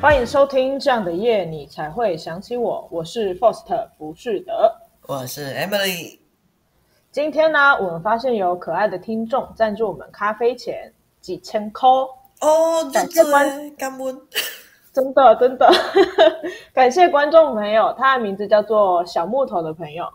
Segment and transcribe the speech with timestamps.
[0.00, 2.88] 欢迎收听这样的夜，你才会想起我。
[2.90, 4.74] 我是 Foster 不是德，
[5.06, 6.18] 我是 Emily。
[7.12, 10.90] 今天呢，我们发现有可爱的听众赞助我们咖啡钱
[11.20, 11.86] 几千块
[12.40, 14.20] 哦，感谢观感恩，
[14.90, 15.70] 真的真的
[16.72, 20.08] 感谢观众朋友，他的名字叫做小木头的朋友。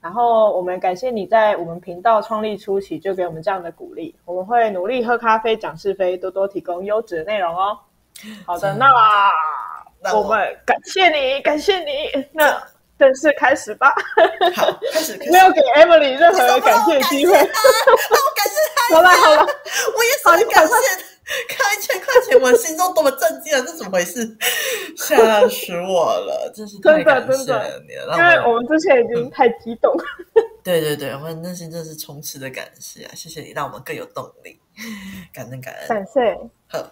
[0.00, 7.78] 然后我们感谢你在我们频道创立初期就给我们这样的鼓励，我们会努力喝咖啡讲是非，多多提供优质的内容哦。
[8.46, 12.26] 好的，那我们感谢你，感谢你。
[12.32, 12.62] 那
[12.98, 13.94] 正式开始吧。
[14.54, 15.16] 好，开始。
[15.30, 17.32] 没有给 Emily 任何感谢机会。
[17.32, 18.96] 我感谢他。
[18.96, 20.74] 好了好了，我也是很感谢。
[21.48, 23.60] 开一千块钱，我心中多么震惊啊！
[23.64, 24.36] 这怎么回事？
[24.96, 26.52] 吓死我了！
[26.52, 27.52] 真是太感谢
[27.86, 29.96] 你了，因为我们之前已经太激动。
[30.64, 33.12] 对对对，我们内心真是充斥的感谢啊！
[33.14, 34.60] 谢谢你，让我们更有动力。
[35.32, 36.36] 感恩感恩，感谢。
[36.66, 36.84] 好。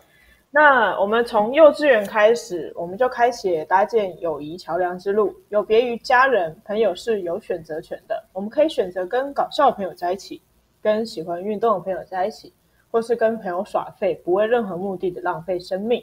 [0.51, 5.35] 那我们从幼稚园开始，我们就开启搭建友谊桥梁之路。
[5.51, 8.25] 有别于家人，朋友是有选择权的。
[8.33, 10.41] 我们可以选择跟搞笑的朋友在一起，
[10.81, 12.51] 跟喜欢运动的朋友在一起，
[12.91, 16.03] 或是跟朋友耍废，不为任何目的的浪费生命。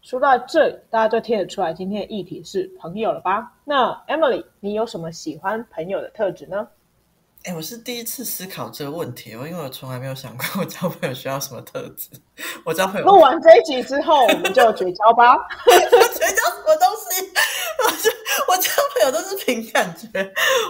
[0.00, 3.52] 说到这里，大家就听得出来，今天的议题是朋友了吧？
[3.62, 6.66] 那 Emily，你有什么喜欢朋友的特质呢？
[7.44, 12.08] 哎，我是第一次思考这个问题哦，因为我从来没有想过我交朋友需要什么特质。
[12.64, 15.36] 我交朋友，录完这一集之后，我们就绝交吧。
[15.66, 17.32] 绝交什么东西？
[17.84, 18.10] 我就
[18.46, 20.06] 我交朋友都是凭感觉，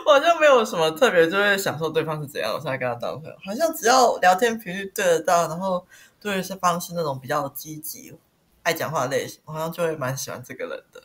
[0.07, 3.37] 我就没有什么特别，就会享受对方是怎样，我才跟他当朋友。
[3.45, 5.87] 好像只要聊天频率对得到，然后
[6.21, 8.17] 对方是那种比较积极、
[8.63, 11.03] 爱讲话的类型，我好像就会蛮喜欢这个人的。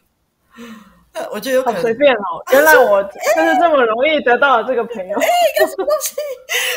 [1.31, 2.43] 我觉得有可能随便哦。
[2.51, 5.17] 原来我就是这么容易得到了这个朋友。
[5.17, 5.25] 哎，
[5.65, 6.15] 什么东西？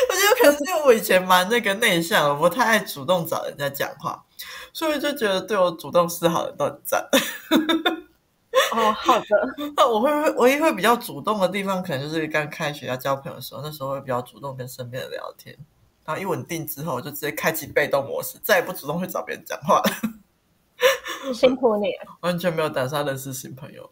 [0.09, 4.23] 我觉得有可能是因为我以前蛮那个内向，我不太爱主动找人家讲话，
[4.73, 7.07] 所以就觉得对我主动示好的都很赞。
[8.73, 9.25] 哦，好的。
[9.75, 15.55] 那我会唯一会比较主动的地方，可能就是刚开学要交朋友的时候，那时候会比较主动跟身边人聊天。
[16.03, 19.91] 然后一稳定之后，我就直接开启被动模式，再也不主动去找别人讲话了。
[21.33, 23.87] 辛苦你了， 完全没有打算认识新朋友。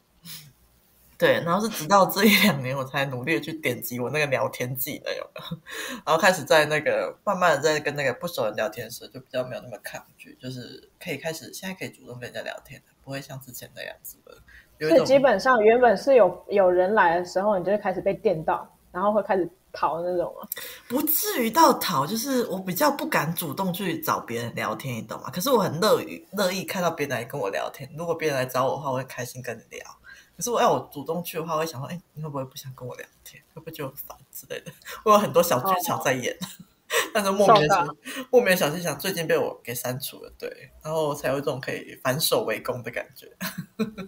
[1.20, 5.58] 对，然后是直到这一两年，我才努力的去点击我那个聊天技能，有没有？
[6.06, 14.88] 然后开始在那个慢慢的在跟那个不熟人聊天时，就比较没有那么抗拒，就是可以开始现在可以主动跟人家聊天，不会像之前那样子的。
[14.88, 20.48] 所以基本上原本是有有人来的时候，你就会开始被电到，然后会开始逃那种吗？
[20.88, 25.30] 不至于到逃，就是我比较不敢主动去找别人聊天，你懂吗？
[25.34, 29.99] 可是我很乐于乐意看到别人来跟我聊天，如果别人来找我的话，我会开心跟你聊。
[30.40, 33.44] 可是我要我主动去的话，我会想说，哎，你会不会不想跟我聊天？
[33.54, 34.72] 会不会就很烦之类的？
[35.04, 36.48] 我有很多小剧场在演，哦、
[37.14, 37.96] 但是莫名的
[38.32, 43.28] 莫名的小剧场最近被我给删除了，对，然后才有一种可以反手为攻的感觉。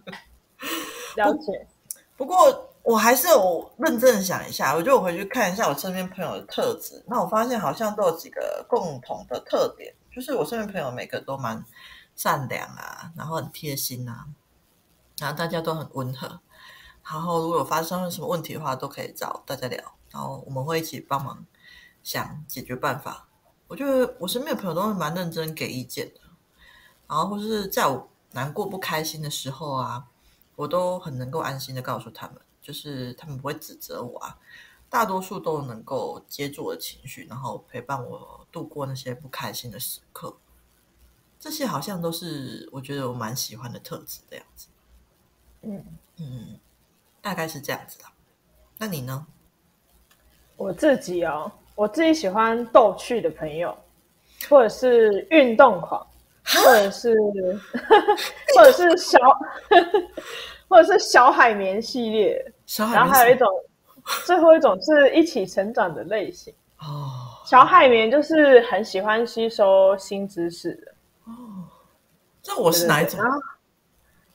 [1.17, 1.67] 了解。
[2.15, 11.61] 不过我还是有认真的想一下，我就我回去看一下我身边朋友的特质，那我发现好像都有几个共同的特点，就是我身边朋友每个都蛮
[12.15, 14.25] 善良啊，然后很贴心啊。
[15.21, 16.27] 然后大家都很温和，
[17.03, 21.45] 然后如果有发生了什么问题的话，都可以找大家聊，然后我们会一起帮忙
[22.01, 23.27] 想解决办法。
[23.67, 26.21] 我觉得我身边的朋友都会蛮认真给意见的，
[27.07, 30.07] 然后或是在我难过不开心的时候啊，
[30.55, 34.39] 我都很能够安心的告诉他们，就是他们不会指责我啊，
[34.89, 40.35] 大多数都能够接住我的情绪，然后陪伴我度过那些不开心的时刻。
[41.39, 44.67] 这些好像都是我觉得我蛮喜欢的特质的样子。
[45.63, 45.83] 嗯
[46.19, 46.59] 嗯，
[47.21, 48.05] 大概是这样子的。
[48.77, 49.25] 那你呢？
[50.57, 53.75] 我自己哦，我自己喜欢逗趣的朋友，
[54.49, 56.05] 或者是运动狂，
[56.43, 57.15] 或者是
[58.55, 59.19] 或者是小
[60.69, 62.53] 或者是小海绵系列。
[62.65, 63.47] 小海绵，然后还有一种，
[64.25, 66.53] 最后一种是一起成长的类型。
[66.79, 70.91] 哦，小海绵就是很喜欢吸收新知识的。
[71.25, 71.67] 哦，
[72.45, 73.19] 那我是哪一种？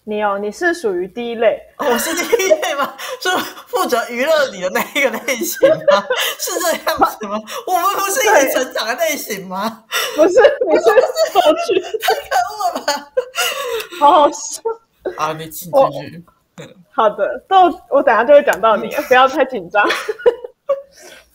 [0.09, 2.95] 你哦，你是属于第一类，哦、我是第一类吗？
[3.21, 3.29] 是
[3.67, 6.07] 负责娱乐你的那一个类型吗？
[6.39, 7.37] 是这样子吗？
[7.67, 9.83] 我们不是一起成长的类型吗？
[10.15, 10.35] 不是，
[10.69, 10.85] 你是
[11.35, 13.13] 逗趣， 太可恶了吧？
[13.99, 14.63] 好好笑
[15.17, 15.33] 啊！
[15.33, 16.25] 你请继续。
[16.93, 17.57] 好的，逗
[17.91, 19.85] 我等下就会讲到你，不要太紧张。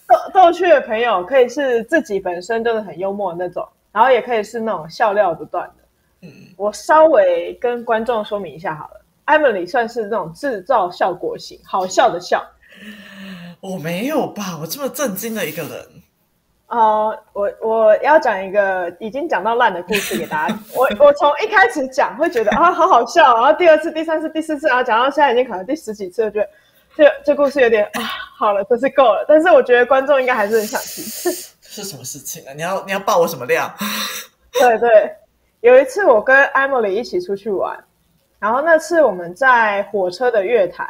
[0.07, 5.80] 逗逗趣的朋友可以是自己本身就是很幽默的那种，然后也可以是那种笑料不断的。
[6.21, 9.01] 嗯，我稍微跟观众说明一下好了。
[9.25, 12.43] Emily 算是那种制造效果型，好笑的笑。
[13.59, 14.57] 我没有吧？
[14.59, 15.85] 我这么震惊的一个人。
[16.67, 20.59] 哦，我我要讲一个已经讲到烂的故事给大家。
[20.73, 26.49] 我我从一开始讲会觉得啊好好笑，然后第二次、第三次、第四次，然后讲到现在已经可能第十几次，我觉得
[26.95, 28.01] 这这故事有点啊
[28.37, 29.25] 好了，这是够了。
[29.27, 31.03] 但是我觉得观众应该还是很想听。
[31.61, 32.53] 是什么事情啊？
[32.53, 33.69] 你要你要爆我什么料？
[34.53, 35.13] 对 对，
[35.61, 37.83] 有一次我跟 Emily 一起出去玩，
[38.39, 40.87] 然后那次我们在火车的月台。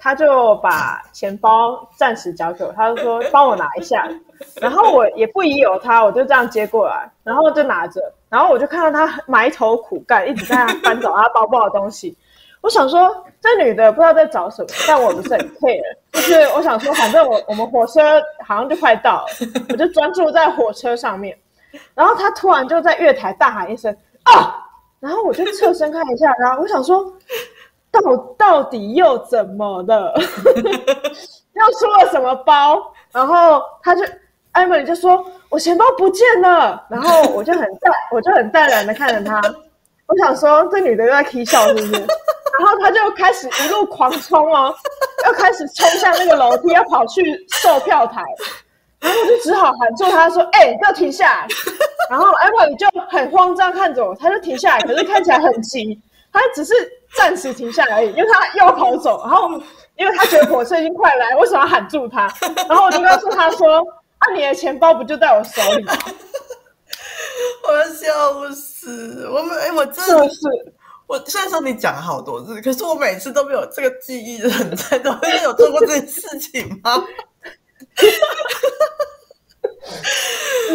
[0.00, 4.08] 他就把钱包暂时交给我，他就说帮我拿一下，
[4.60, 12.16] 然后我也不疑有他，我就这样接过来，然后就拿着，然后我就看到他埋头苦干，一直在翻找他包包的东西。
[12.60, 15.82] 我想说这女的不知道在找什么，但我不是很 care，
[16.12, 19.26] 就是我想说反正我我们火车好像就快到了，
[19.70, 21.36] 我就专注在火车上面，
[21.96, 23.92] 然后他突然就在月台大喊一声
[24.34, 24.64] 啊，
[25.00, 27.12] 然后我就侧身看一下，然后我想说。
[27.90, 28.00] 到
[28.36, 30.12] 到底又怎么了？
[30.20, 32.92] 又出了什么包？
[33.10, 34.04] 然后他就
[34.52, 39.40] 艾米丽就说：“我钱包不见了。”然后我就很淡，我就很淡然的看着他。
[40.06, 41.92] 我想说，这女的又在 k 笑是不是？
[41.92, 44.72] 然后他就开始一路狂冲哦，
[45.24, 48.22] 要开始冲下那个楼梯，要跑去售票台。
[49.00, 51.46] 然后我就只好喊住他说：“哎、欸，不要停下来！”
[52.10, 56.00] 然后艾米丽就很慌张看着我，他就停下来，可是看起来很急，
[56.32, 56.74] 他只是。
[57.16, 59.50] 暂时停下来而已，因为他又跑走，然后
[59.96, 62.30] 因为他觉得火车已经快来，为什么要喊住他？
[62.68, 63.78] 然后我就告诉他说
[64.20, 65.94] ：“啊，你的钱包不就在我手里吗？”
[67.66, 69.26] 我要笑死！
[69.32, 70.36] 我每哎，我 真的是，
[71.06, 77.02] 我虽然说你讲了好多次，可是我每次都没有这个记忆，人在都没有做过这件事情吗？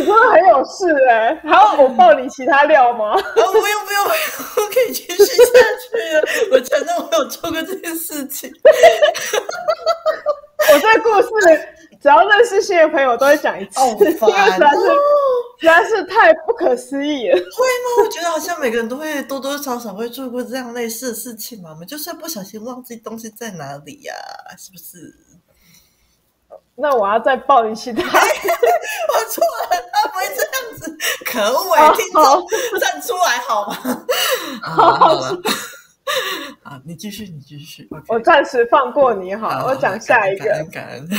[0.04, 3.14] 你说的很有事哎、欸，还要我爆你其他料吗？
[3.16, 4.10] 啊，不用不用我
[4.70, 6.22] 可以继续下去了。
[6.52, 8.52] 我承认我有做过这件事情。
[10.74, 11.28] 我这个故事
[12.02, 14.20] 只要认识新的朋友都会讲一次，哦、因为实
[14.60, 14.82] 在是
[15.60, 17.36] 实在是太不可思议了。
[17.36, 18.04] 会吗？
[18.04, 21.70] 我觉得好像每个人都会多多少少会做过这样类似的事情嘛。
[21.72, 25.14] 我们就是不小心忘记东西在哪里呀、啊，是不是？
[26.76, 31.96] 那我要再抱一次他，我错了，他不会这样子，可恶！
[31.96, 32.22] 听众
[32.80, 34.06] 站出来好吗？
[34.62, 35.08] 好，
[36.64, 37.88] 好，你继续，你继续。
[37.92, 38.04] Okay.
[38.08, 40.46] 我暂时放过你好，好，我讲下一个。
[40.46, 41.10] 感恩，感恩。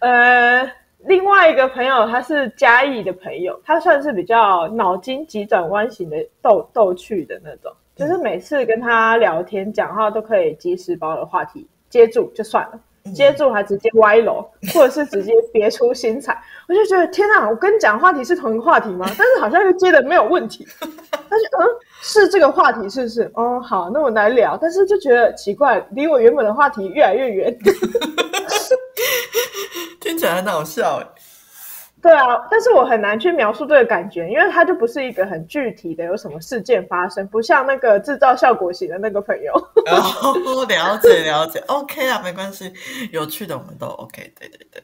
[0.00, 0.70] 呃，
[1.06, 12.78] 另外一个朋友他是嘉义的朋友，他算是比较脑筋急转弯型的逗逗趣的那种，就是每次跟他聊天讲话都可以及时把我的话题接住，就算了。
[13.12, 16.36] 接住还直接歪楼，或者是直接别出心裁，
[16.68, 17.48] 我就觉得天哪！
[17.48, 19.06] 我跟你讲话题是同一个话题吗？
[19.18, 20.66] 但是好像又接的没有问题。
[20.80, 21.66] 他就嗯，
[22.02, 23.30] 是这个话题是不是？
[23.34, 24.56] 哦，好，那我来聊。
[24.60, 27.58] 但是就觉得奇怪，离我原本的话题越来越远。
[30.00, 31.06] 听起来很好笑哎。
[32.02, 39.52] 对啊，但是我很难去描述这个感觉，因为它就不是一个很具体的有什么事件发生，不像那个制造效果型的那个朋友。
[39.86, 42.72] 哦，了解了解，OK 啊，没关系，
[43.12, 44.32] 有趣的我们都 OK。
[44.38, 44.82] 对对对，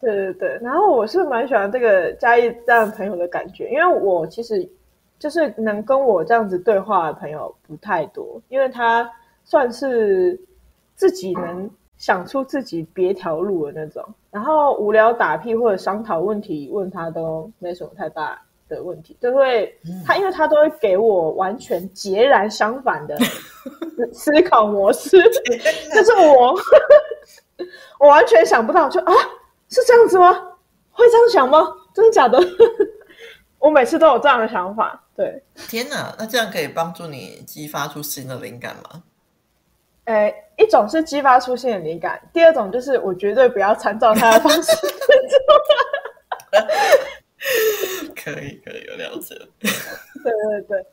[0.00, 0.58] 对对对。
[0.62, 4.68] 然后我是蛮喜欢这个嘉义这样朋友的感觉，因为我其实
[5.18, 9.08] 就是能跟我这样子对话的朋友不太多，因为他
[9.44, 10.40] 算是
[10.96, 14.02] 自己能想出自己别条路的那种。
[14.30, 23.16] 然后无聊打屁或者商讨问题，问他都没什么太大的问题，就会他，因为他都会给我完全截然相反的
[24.12, 25.20] 思考模式，
[25.92, 26.54] 就是我
[28.00, 29.12] 我完全想不到，就啊
[29.68, 30.32] 是这样子吗？
[30.92, 31.66] 会这样想吗？
[31.94, 32.38] 真的假的？
[33.58, 35.04] 我每次都有这样的想法。
[35.16, 39.02] 对，天哪，那这样可以帮助你激发出新的灵感吗？
[40.04, 44.72] 诶，一种是激发出新的灵感，第二种就是我绝对不要参照他的方式。
[48.14, 49.34] 可以，可以有了解。
[49.60, 49.70] 对
[50.22, 50.84] 对对。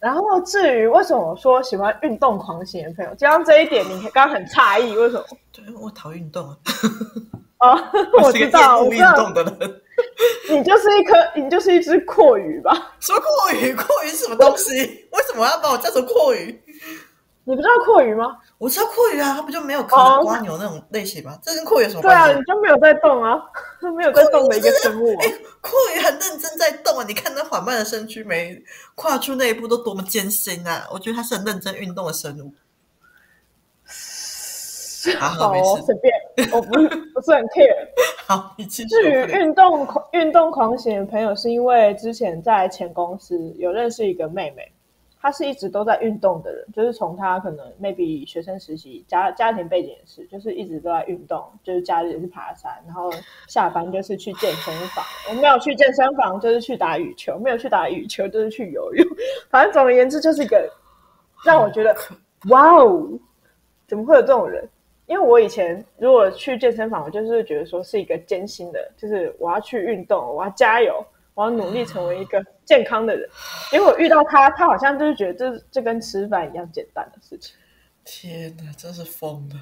[0.00, 5.24] 然后至于为什么我说喜欢运动狂型的朋友，就像这一点，你刚刚很诧异，为什么？
[5.52, 6.56] 对，我讨厌运动啊。
[7.58, 7.78] 哦，
[8.22, 9.80] 我知道，我运动的人。
[10.50, 12.94] 你就是一颗，你就是一只阔鱼吧？
[12.98, 13.72] 什么阔鱼？
[13.76, 14.80] 阔鱼是什么东西？
[15.12, 16.58] 为什么要把我叫做蛞蝓？
[17.44, 18.38] 你不知道蛞蝓吗？
[18.56, 22.24] 我知道蛞蝓啊，它不就没有壳、蜗牛那种类型吗？Oh, 这跟蛞蝓有什么关系？
[22.28, 23.42] 对啊，你就没有在动啊，
[23.80, 25.18] 它 没有在动的一个生物、啊。
[25.22, 25.28] 哎，
[25.60, 27.04] 蛞蝓很认真在动啊！
[27.06, 28.62] 你看它缓慢的身躯，每
[28.94, 30.86] 跨出那一步都多么艰辛啊！
[30.92, 32.52] 我觉得它是很认真运动的生物。
[35.18, 35.52] 好，
[35.84, 36.14] 随便，
[36.52, 37.88] 我不不是很 care。
[38.24, 38.88] 好，你继续。
[38.88, 44.72] 至于运动运动狂型的朋友，是因为之前在前公司有认识一个妹妹。
[45.22, 53.08] 他是一直都在运动的人，就是从他可能 maybe 学生时期家家庭背景也是，就是一直都在运动，就是假日也是爬山，然后
[53.46, 55.04] 下班就是去健身房。
[55.30, 59.06] 我没有去健身房，就是去打羽球；没有去打羽球，就是去游泳。
[59.48, 60.68] 反正总而言之，就是一个
[61.44, 61.96] 让我觉得
[62.50, 63.08] 哇哦，
[63.86, 64.68] 怎么会有这种人？
[65.06, 71.04] 因为我以前如果去健身房，我就是觉得说是一个艰辛的，就是我要去运动，我要加油。
[71.34, 73.28] 我要努力成为一个健康的人，
[73.72, 77.54] 因为我遇到他，他好像就是觉得这这跟吃饭一样简单的事情。
[78.04, 79.56] 天哪，真是疯了！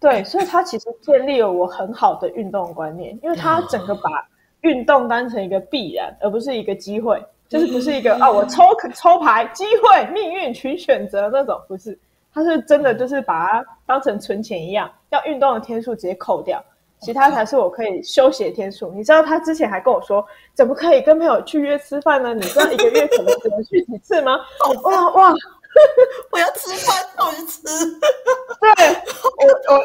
[0.00, 4.28] 对，所以他其实建立了我很好的运动观念，因为他整个把
[4.60, 8.62] 运动当成一个必然，而不是一个机会，就是不是一个啊，我抽
[8.94, 11.98] 抽牌机会、命运群选择那种，不是，
[12.32, 16.64] 他是真的就是把它当成存钱一样，要运动的天数直接扣掉。
[17.00, 18.92] 其他才是我可以休息的天数。
[18.92, 20.24] 你知道他之前还跟我说，
[20.54, 22.34] 怎么可以跟朋友去约吃饭呢？
[22.34, 24.38] 你知道一个月可能只能去几次吗？
[24.84, 25.34] 哇哇！
[26.32, 27.62] 我要吃饭，我去吃。
[28.76, 28.88] 对，
[29.38, 29.82] 我我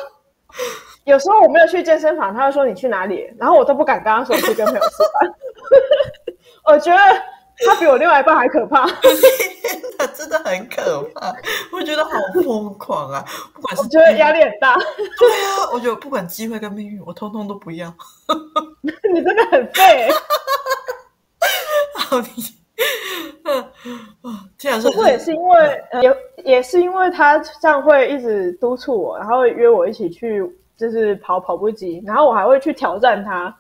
[1.04, 5.34] 有时候我没有去健身房，他就说你去哪里，然后我都不敢跟他说我去跟朋友吃饭。
[6.66, 7.00] 我觉得。
[7.66, 11.34] 他比我另外一半还可怕， 天哪，真的很可怕，
[11.72, 12.12] 我觉得好
[12.44, 13.24] 疯狂啊！
[13.54, 17.94] 不管是我觉得压力很大，对啊，我觉得不管机会跟命运，我通通都不要。
[18.82, 20.10] 你真的很废，
[21.96, 22.44] 好你，
[24.58, 30.44] 这样说不过也是因为，也、呃、也是因为他这样会一直督促我，然后会约我一起去，
[30.76, 33.56] 就是跑跑步机，然后我还会去挑战他。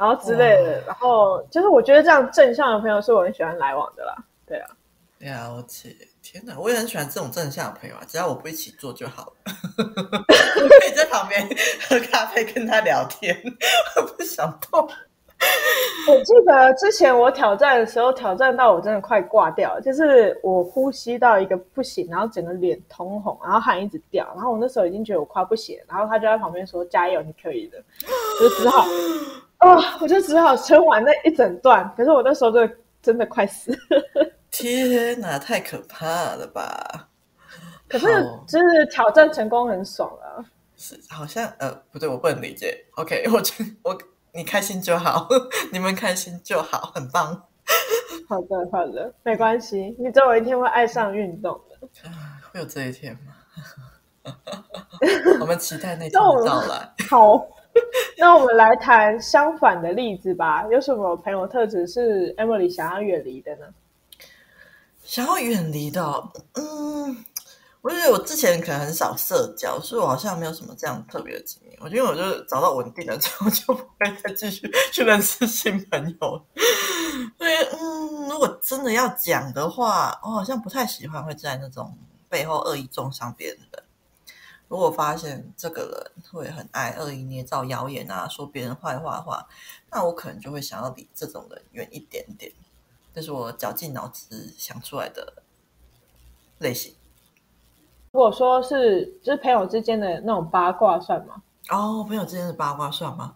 [0.00, 4.16] 然后之类的，然后就是我觉得这样正向的朋友是我很喜欢来往的啦。
[4.46, 4.68] 对啊，
[5.18, 5.94] 了解。
[6.22, 9.32] 天哪，我也很喜欢这种正向的朋友啊，只要我不一起做就好了。
[9.76, 11.46] 我可以在旁边
[11.88, 13.36] 喝咖啡跟他聊天，
[13.96, 14.88] 我不想动。
[16.08, 27.82] 我记得之前我挑战的时候，挑战到我真的快挂掉了，就是我呼吸到一个不行，然后整个脸通红，然后汗一直掉，然后我那时候已经觉得我快不行，然后他就在旁边说：“加油，你可以的。”
[28.40, 28.86] 我就只好。
[29.60, 29.82] 啊、哦！
[30.00, 32.66] 我就只好撑完那一整段，可是我那时候就
[33.02, 33.78] 真的快死了。
[34.50, 37.08] 天哪，太可怕了吧！
[37.86, 38.06] 可是
[38.48, 40.42] 就是挑战成功很爽啊。
[40.76, 42.82] 是，好像呃不对，我不能理解。
[42.96, 43.42] OK，我
[43.82, 43.98] 我
[44.32, 45.28] 你开心就好，
[45.72, 47.46] 你们开心就好，很棒。
[48.28, 52.08] 好的，好的，没关系，你总有一天会爱上运动的。
[52.08, 53.34] 啊，会有这一天吗？
[55.40, 56.92] 我们期待那天的到来。
[57.08, 57.46] 好。
[58.18, 60.66] 那我们来谈相反的例子吧。
[60.70, 63.66] 有什么朋友特质是 Emily 想要远离的呢？
[65.04, 66.02] 想要远离的，
[66.54, 67.24] 嗯，
[67.82, 71.78] 我觉得我之前可能很少社交，所以我好像没有什么这样特别的经验。
[71.80, 76.46] 我觉得我就找到稳定了之后， 就不会再继续去认识新朋友。
[77.38, 81.96] 所以，嗯，如果真的要讲的话，我好像不太喜欢会在那种
[82.28, 83.82] 背后恶意中伤别人的。
[84.68, 85.82] 如果发现这个
[86.14, 89.48] 人会很爱恶意捏造谣言啊，说别人坏话的话，
[89.90, 92.52] 那我可能就会想要离这种人远一点点。
[93.14, 95.42] 这是我绞尽脑汁想出来的
[96.58, 96.94] 类型。
[98.12, 101.42] 如果说是就是朋友之间的那种八卦算吗？
[101.68, 103.34] 哦，朋友之间的八卦算吗？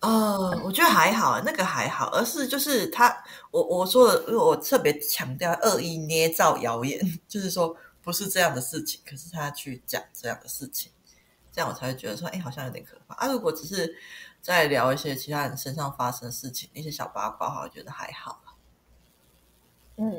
[0.00, 7.76] 呃，我觉得还好，那个还好，而是就是他，我我说的，因为我特别强调恶意捏造谣言， 就是说。
[8.02, 10.90] 不是这样的事情，可是他去讲这样的事情，
[11.52, 13.30] 这样我才会觉得说，哎，好像有点可怕啊。
[13.30, 13.94] 如果只是
[14.40, 18.40] 在聊一些其他人身上发生的事情，一些小八卦我觉得还好。
[19.98, 20.14] 嗯，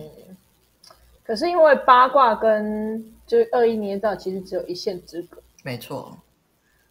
[1.24, 5.42] 可是因为八卦跟就是恶意捏造，其实只有一线之隔。
[5.64, 6.20] 没错，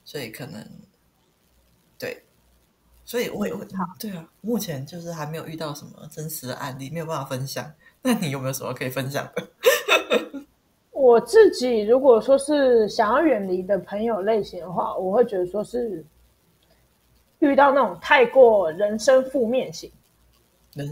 [0.07, 0.67] 所以可能
[1.99, 2.23] 对，
[3.05, 3.63] 所以我也会
[3.99, 4.27] 对啊。
[4.41, 7.71] 目前就是还没有遇到什么真实的案例，没有办法分享。
[8.01, 10.41] 那你有没有什么可以分享的？
[10.93, 16.03] 我自己如果说是想要远离的朋友类型的话，我会觉得说是
[17.41, 19.93] 遇到那种太过人生负面型，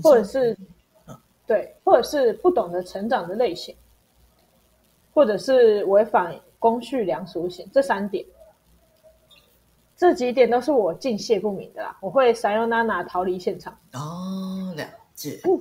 [0.02, 0.54] 或者是
[1.46, 3.74] 对，或者是不懂得成长的类型，
[5.18, 8.24] 或者是违反公序良俗型，这三点，
[9.96, 13.76] 这几点都是我敬谢不明的啦，我会撒优娜娜逃离现场。
[13.94, 15.40] 哦，了解。
[15.42, 15.60] 嗯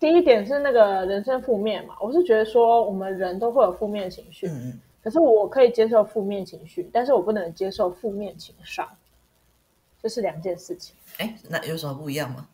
[0.00, 8.88] 第一点是那个人生负面嘛，我是觉得说我们人都会有负面情绪，嗯，可是我可以接受负面情绪，但是我不能接受负面情商，
[10.02, 10.96] 这是两件事情。
[11.18, 12.48] 哎，那有什么不一样吗？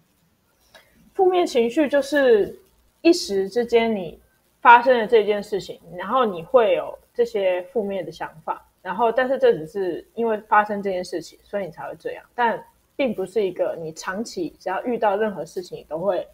[1.14, 2.61] 负面情绪就是
[3.00, 4.21] 一时之间你
[4.67, 12.61] 发生了这件事情，然后你会有这些负面的想法，然后但是这只是因为发生这件事情，所以你才会这样，但
[12.97, 16.27] 并不是一个你长期只要遇到任何事情你都会。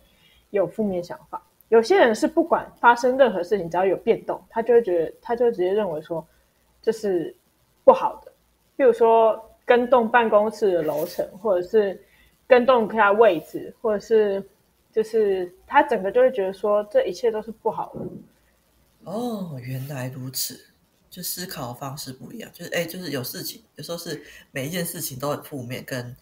[0.53, 6.23] 有负面想法，有些人是不管发生任何事情，只要有变动，他就会觉得，他就直接认为说
[6.83, 7.35] 这是
[7.83, 8.31] 不好的。
[8.77, 11.99] 比如说跟动办公室的楼层，或者是
[12.47, 14.47] 跟动他位置，或者是
[14.93, 18.01] 就是他整个就会觉得说这一切都是不好的。
[19.11, 20.61] 哦，原来如此，
[21.11, 26.15] 就思考方式不一样，就是哎，就是有事情，有时候是每一件事情都很负面，跟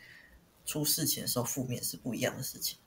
[0.64, 2.78] 出事情的时候负面是不一样的事情。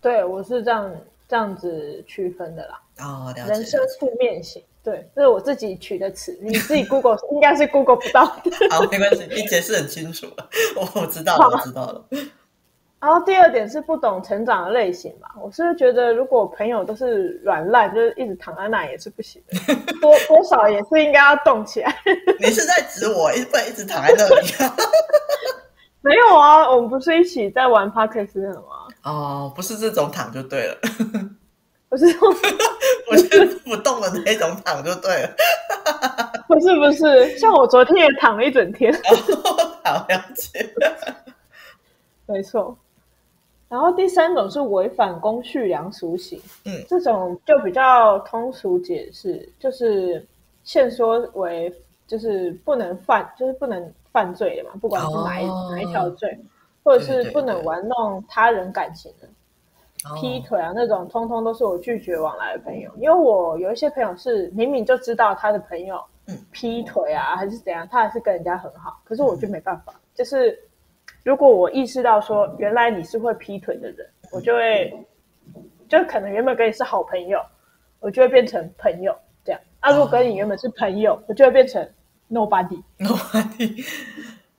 [0.00, 0.92] 对，我是这样
[1.28, 2.82] 这样子区分的啦。
[2.98, 3.52] 哦，了解。
[3.52, 8.50] 人生负面型，对，这是我自己取的词，你 自己 Google 应该是 Google 不到的。
[8.70, 12.08] 好，没关系，你解释很清楚了，我我知道了，我知道了。
[13.02, 21.92] 然后第二点是不懂成长的类型嘛，我是觉得如果朋友都是软烂，就是一直躺在那也是不行的，多多少也是应该要动起来。
[22.38, 24.76] 你是在指我，一不能一直躺在那里啊？
[26.00, 28.86] 没有啊，我们不是一起在玩 Podcast 的吗？
[29.02, 30.76] 哦，不是这种躺就对了，
[31.90, 32.06] 不是，
[33.10, 35.30] 我是不动的那种躺就对了，
[36.46, 38.94] 不是不是，像我昨天也躺了一整天。
[38.94, 40.72] 哦，好了解，
[42.26, 42.78] 没错。
[43.72, 50.22] 然后第三种是违反公序良俗型，嗯，这种就比较通俗解释，就是
[50.62, 51.74] 限缩为
[52.06, 56.38] 就是不能犯，就是不能犯罪的嘛，不管是哪一、哦、哪一条罪，
[56.84, 59.26] 或者是不能玩弄他人感情的，
[60.02, 62.90] 对对对，劈腿啊那种，通通都是我拒绝往来的朋友。
[62.98, 65.98] 因为我有一些朋友是明明就知道他的朋友
[66.50, 70.62] 劈腿啊，还是怎样，他还是跟人家很好，可是我就没办法，就是。
[71.22, 75.06] 如果我意识到说，原来你是会劈腿的人，我就会，
[75.88, 77.40] 就可能原本跟你是好朋友，
[78.00, 79.60] 我就会变成朋友这样。
[79.80, 81.88] 啊，如果跟你原本是朋友，我就会变成
[82.30, 83.86] nobody nobody。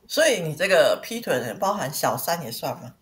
[0.08, 2.94] 所以你这个劈腿的人，包含小三也算吗？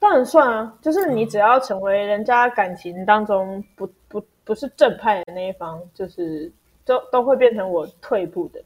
[0.00, 6.52] 当然算啊，就是你只要成为人家感情当中不不不是正派的那一方，就是
[6.84, 8.60] 都都会变成我退步的。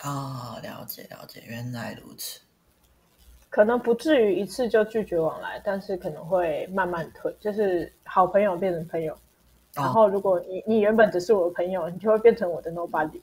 [0.00, 2.40] 啊、哦，了解了解，原来如此。
[3.52, 9.12] 可能不至于一次就拒绝往来，但是可能会慢慢退，就是好朋友变成朋友。
[9.12, 9.18] 哦、
[9.74, 13.20] 然后，如果你你原本只是我的朋友，你就会变成我的 nobody。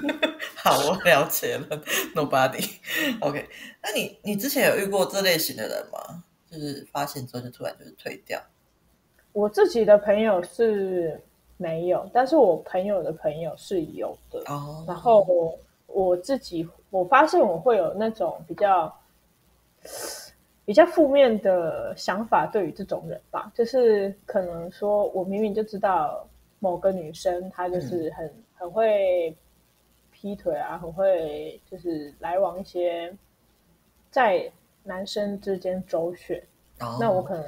[0.54, 1.82] 好，我了解了
[2.14, 2.62] ，nobody。
[3.24, 3.48] OK，
[3.82, 6.24] 那你你之前有遇过这类型的人吗？
[6.50, 8.38] 就是发现之后就突然就是退掉。
[9.32, 11.18] 我自己的朋友是
[11.56, 14.40] 没有，但是我朋友的朋友是有的。
[14.52, 14.84] 哦。
[14.86, 18.94] 然后我我自己我发现我会有那种比较。
[20.64, 26.26] 比较负面的想法对于这种人吧，就是可能说我明明就知道
[26.60, 29.36] 某个女生她就是很、嗯、很会
[30.12, 33.12] 劈腿啊，很会就是来往一些
[34.10, 34.50] 在
[34.84, 36.40] 男生之间周旋。
[36.80, 37.44] 哦、那我可能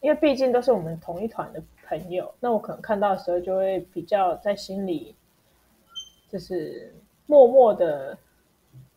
[0.00, 5.14] 因为毕竟都是我们同一团的朋友，那我可能看到的时候就会比较在心里
[6.28, 6.92] 就是
[7.26, 8.18] 默默的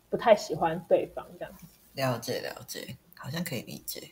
[0.10, 1.65] 不太喜欢对方这样子。
[1.95, 4.12] 了解了解，好像可以理解。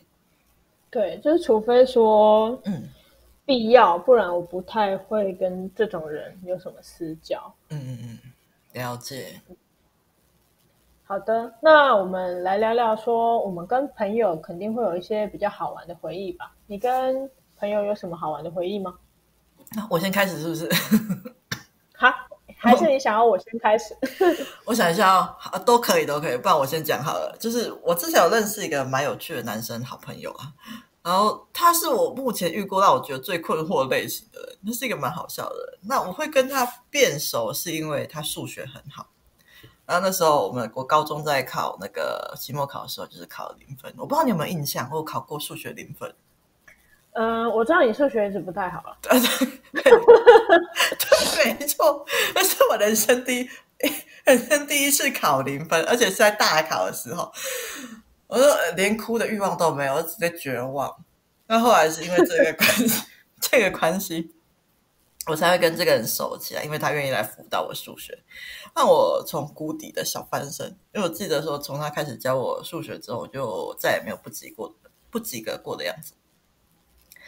[0.90, 2.88] 对，就是除非说，嗯，
[3.44, 7.52] 必要，不然我不太会跟这种人有什么私交。
[7.70, 8.18] 嗯嗯嗯，
[8.72, 9.40] 了解。
[11.06, 16.54] 好的，那我们来聊聊说，我们跟朋友肯定会有一些比较好玩的回忆吧？
[16.66, 18.98] 你跟朋友有什么好玩的回忆吗？
[19.76, 20.68] 那我先开始是不是？
[21.94, 22.08] 好。
[22.64, 23.96] 还是你想要我先开始？
[24.64, 25.16] 我想一下
[25.52, 26.36] 哦，都可以，都可以。
[26.36, 27.36] 不然我先讲好了。
[27.38, 30.52] 就是我之前有认识一个蛮有趣的男生好朋友啊，
[31.02, 34.58] 然后他是我目前遇过让我觉得最困惑类型的人。
[34.66, 35.78] 他是一个蛮好笑的人。
[35.82, 39.06] 那我会跟他变熟，是因为他数学很好。
[39.86, 43.92] 然后那时候我们我高中在考那个期末考的时候，就是考零分。
[43.98, 46.14] 我不知道你有没有印象，我考过数学零分。
[47.14, 48.96] 嗯，我知道你数学一直不太好了。
[49.02, 49.18] 对
[49.82, 49.92] 对
[51.36, 53.48] 对，没错，那是我人生第一
[54.24, 57.32] 人生第一次考零分，而且是在大考的时候，
[58.26, 60.92] 我说连哭的欲望都没有，我直接绝望。
[61.46, 63.04] 那后来是因为这个关系，
[63.40, 64.34] 这个关系，
[65.26, 68.18] 我才会跟这个人熟起来，因为他愿意来辅导我数学，
[68.74, 70.66] 让我从谷底的小翻身。
[70.92, 74.74] 因为我记得说，从他开始教我数学之后，我就再也没有不及过
[75.10, 76.14] 不及格过的样子。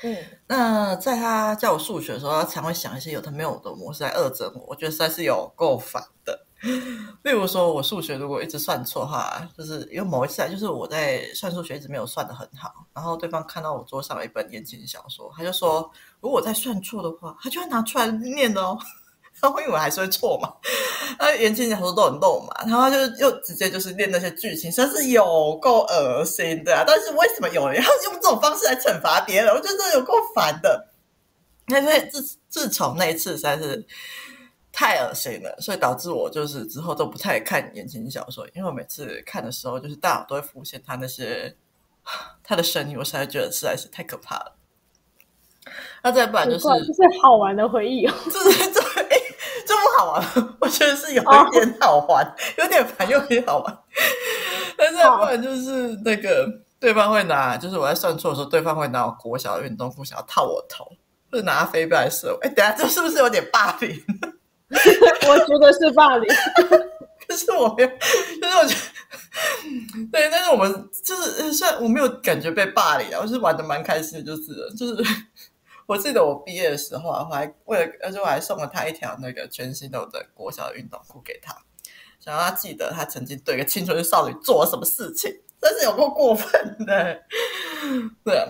[0.02, 6.44] 嗯，那在他教我数学的时候，他常会想一些有他没有的模式来恶整我，我觉得实在是有够烦的。
[7.22, 18.78] 例如说，我数学如果一直算错的话，就是因为某一次啊，就是我在算数学一直没有算的很好，然后对方看到我桌上有一本言情小说，他就说，如果我再算错的话，他就要拿出来念哦。
[19.40, 20.52] 然后因为我还是会错嘛，
[21.18, 26.84] 那言情小说都很逗嘛，然后他就又直接就是练那些剧情，实在是有够恶心的啊！
[26.86, 29.52] 但是为什么有人要用这种方式来惩罚别人？
[29.54, 30.88] 我觉得这有够烦的。
[31.68, 33.84] 因为自自从那一次实在是
[34.72, 41.56] 太恶心了，所以导致我就是之后都不太看言情小说，因为我每次看的时候，就是大脑都会浮现他那些
[42.44, 44.56] 他的声音，我实在觉得实在是太可怕了。
[46.04, 48.80] 那再不然就是就是好玩的回忆哦， 这是这
[49.96, 50.22] 好玩，
[50.60, 53.78] 我觉得是有一点好玩，哦、有点烦又有点好玩。
[54.76, 56.46] 但是不然就是那个
[56.78, 60.84] 对方会拿，就是我在算错的时候，对方会拿我国小的运动裤想要套我头，
[61.30, 62.38] 或者拿飞镖来射我。
[62.46, 63.98] 哎，等下这是不是有点霸凌？
[65.28, 66.28] 我觉得是霸凌，
[67.26, 68.80] 可是我没有，就是我觉得
[70.12, 75.04] 对，但是我们就是虽然我没有感觉被霸凌啊，我是玩的蛮开心的，就是就是。
[75.86, 81.56] 我记得我毕业的时候啊，我还为了，而且我还送了他一条那个全新的国小的运动裤给他，
[82.18, 87.22] 想让他记得他曾经对一个青春少女做了什么事情，真是有够过分的。
[88.24, 88.46] 对啊，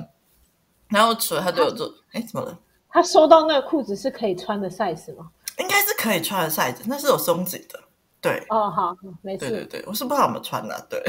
[0.88, 2.59] 然后除了他对我做，哎，怎么了？
[2.88, 5.31] 他收到那个裤子是可以穿的 size 吗？
[5.59, 7.79] 应该是可以穿的 size，那是有松紧的。
[8.20, 9.40] 对，哦，好，没事。
[9.40, 11.03] 对对对，我是不知道怎么穿的啊，对。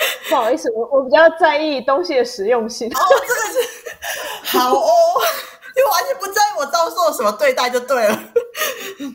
[0.28, 2.88] 不好意思，我我比较在意东西的实用性。
[2.88, 3.58] 哦，这个是
[4.58, 4.82] 好哦，
[5.74, 8.18] 就完全不在意我遭受什么对待就对了。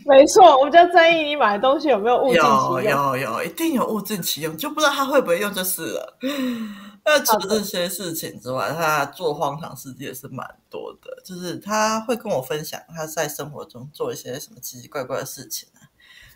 [0.06, 2.84] 没错，我比较在意你买的东西有没有物尽其用。
[2.84, 6.18] 有有有，一定有物尽其用，就不知道他会不会用就是了。
[7.08, 15.70] 那除了这些事情之外，他做荒唐事迹也是蛮多的，就是他会跟我分享他在生活中做一些什么奇奇怪怪的事情。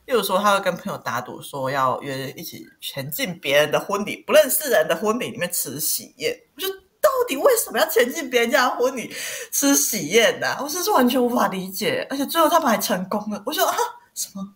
[0.09, 6.35] 例如说，他会跟朋友打赌，说要约一起前进别人的婚礼，不认识人的婚礼里面吃喜宴。
[6.55, 6.67] 我说，
[6.99, 9.13] 到底为什么要前进别人家的婚礼
[9.51, 10.57] 吃喜宴呢、啊？
[10.63, 12.07] 我真是完全无法理解。
[12.09, 13.43] 而且最后他们还成功了。
[13.45, 13.75] 我说啊，
[14.15, 14.55] 什么？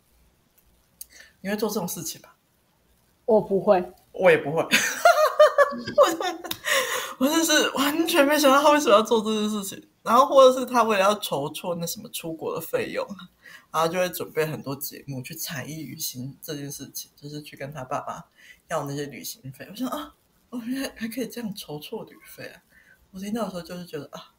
[1.39, 2.33] 你会做这种事情吧？
[3.25, 4.67] 我不会，我也不会。
[7.19, 9.87] 我真是完全没想到他为什么要做这件事情。
[10.01, 13.07] 然后，或者是他为了要筹措那什么出国的费用。
[13.73, 18.23] 然后就会准备很多节目去才艺旅行这件事情，就是去跟他爸爸
[18.67, 19.67] 要那些旅行费。
[19.67, 20.13] 我想啊，
[20.51, 22.62] 我原来还可以这样筹措旅费啊！
[23.12, 24.31] 我听到的时候就是觉得啊，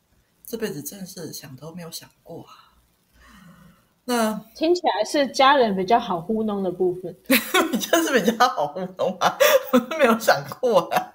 [0.46, 2.78] 这辈子真的是想都没有想过啊。
[4.04, 9.36] 那听起来是家人比较好糊弄的部分， 就是比较好糊弄啊，
[9.72, 11.12] 我都没有想过啊。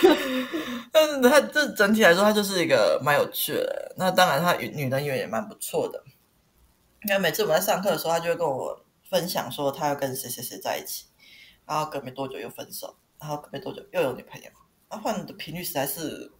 [0.90, 3.92] 但是他这整体来说，他就是一个蛮有趣的。
[3.98, 6.02] 那当然，他女人缘也蛮不错的。
[7.06, 11.06] 因为每次我们在上课的时候，他就会跟我分享说他要跟谁谁谁在一起，
[11.64, 14.50] 然后隔没多久又分手，然后隔没多久又有女朋友，
[14.88, 16.30] 然后换的频率实在是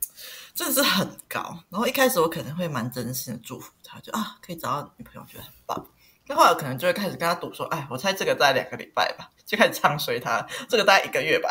[0.54, 1.40] 真的是很高。
[1.70, 5.86] 然后一开始我可能会蛮真心的祝福他，就啊可以找到女朋友，觉得很棒。
[6.26, 11.48] 那后来可能就会开始跟他赌说，哎，我猜这个大概两个礼拜吧，就开始唱衰他，这个大概一个月吧，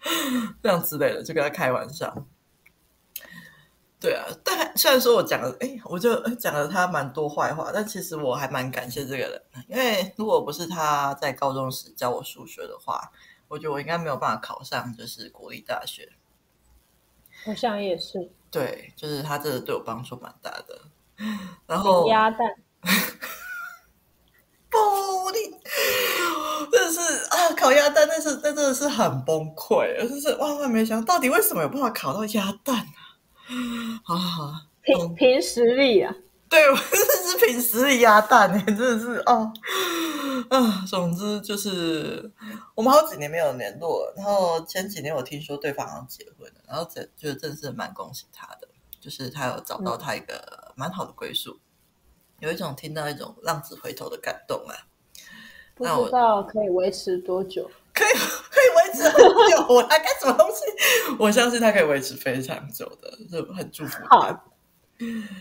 [0.62, 2.26] 这样之类的，就跟他开玩笑。
[3.98, 13.10] 对啊，但虽然说我讲了，哎，我就讲了他蛮多坏话，但其实我还蛮感谢这个人，因为如果不是他在高中时教我数学的话，
[13.48, 16.12] 我觉得我应该没有办法考上就是国立大学。
[17.46, 18.30] 我想也是。
[18.50, 20.78] 对，就是他真的对我帮助蛮大的。
[21.66, 22.38] 然后鸭蛋，
[24.68, 25.38] 不，你
[26.70, 33.05] 真的是啊，烤鸭蛋，那是那真的是很崩溃，就是万万没想到，到底为什么有办法考到鸭蛋啊？
[34.04, 36.14] 好好好，凭凭实力啊！
[36.48, 39.52] 对，我真的是凭实力鸭蛋哎， 真的是哦，
[40.48, 42.30] 啊，总之就是
[42.74, 48.68] 我们好几年没有联络了，然后前几年我听说对方要结婚了，然后这就真的是蛮恭喜他的，
[49.00, 51.60] 就是他有找到他一个蛮好的归宿，嗯、
[52.40, 54.74] 有一种听到一种浪子回头的感动啊！
[55.74, 57.70] 不知道可以维持多久？
[57.92, 58.65] 可以可以维
[58.96, 60.64] 持很久，我来干什么东西？
[61.18, 64.42] 我相信他可以维持非常久的，就很祝福他。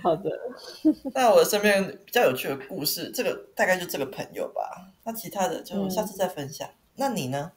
[0.03, 0.29] 好，的。
[1.15, 4.61] 那我身边比较有趣的故事，这个大概就这个朋友吧。
[5.05, 6.67] 那其他的就下次再分享。
[6.67, 7.51] 嗯、那你呢？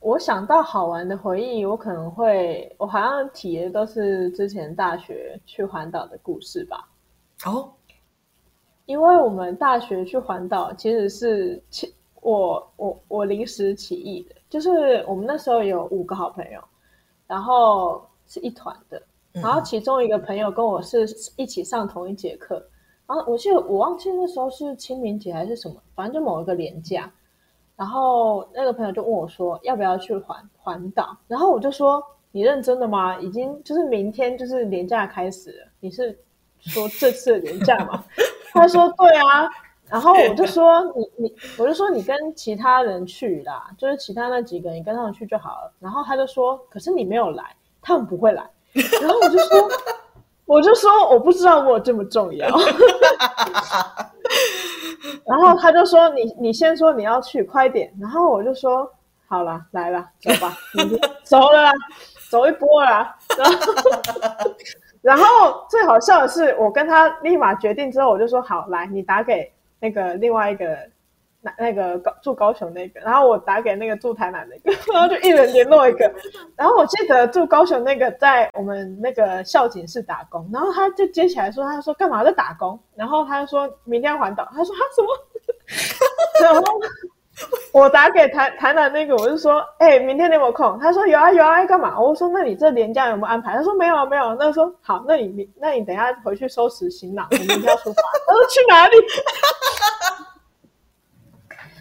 [0.00, 6.88] 我想到好玩的回忆，我可能会，我好像提的都是之前大学去环岛的故事吧。
[7.44, 7.72] 哦，
[8.86, 11.62] 因为我们大学去环岛其实是
[12.22, 16.62] 我我我临时起意的，就是我们那时候有五个好朋友，
[17.26, 21.04] 然后是一团的，然后其中一个朋友跟我是
[21.36, 22.64] 一起上同一节课，
[23.08, 27.12] 然后我记得我忘记那时候是清明节还是什么，反正就某一个年假，
[27.74, 33.18] 然后那个朋友就问我说要不要去环环岛，然后我就说你认真的吗？
[33.18, 36.16] 已经就是明天就是年假开始了，你是
[36.60, 38.04] 说这次的连假吗？
[38.54, 39.50] 他说对啊。
[39.92, 45.70] 然后我就说你你，我就说你跟其他人去啦，就是其他那几个你跟他们去就好了。
[45.78, 47.44] 然后他就说，可是你没有来，
[47.82, 48.42] 他们不会来。
[48.72, 49.68] 然后我就说，
[50.46, 52.48] 我就说我不知道我有这么重要。
[55.26, 57.92] 然后他就说你你先说你要去，快点。
[58.00, 58.90] 然后我就说
[59.28, 60.56] 好了，来了，走吧，
[61.22, 61.72] 走了啦，
[62.30, 63.14] 走一波啦。
[63.36, 63.52] 然后，
[65.02, 69.52] 然后最好笑的是，我跟他立马决定之后，我就说好，来，你打给
[69.82, 70.78] 那个另外一个。
[71.44, 76.08] 那那个高住高雄那个，然后我打给那个住台南那个， 然后就一人联络一个。
[76.54, 82.78] 然后我记得住高雄那个在我们那个校警室打工，然后他就接起来说，他说干嘛在打工？
[82.94, 85.08] 然后他就说明天要环岛，他说他什么？
[86.48, 86.62] 然后
[87.72, 90.78] 我打给台台南那个，我就说，哎、欸，明天你有没有空？
[90.78, 91.98] 他说有啊有啊，要干嘛？
[91.98, 93.56] 我说那你这年假有没有安排？
[93.56, 94.34] 他说没有啊没有。
[94.34, 98.02] 那说好，那你那你等一下回去收拾行囊，我明天要出发。
[98.26, 98.96] 他说去哪里？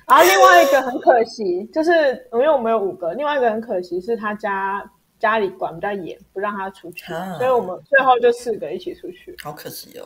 [0.07, 1.91] 然后另外一个很可惜，就是
[2.33, 4.83] 因为我们有五个，另外一个很可惜是他家
[5.19, 9.35] 家里管比较严，不让他出去，啊、所以我们最后就四个一起出去。
[9.43, 10.05] 好可惜哦。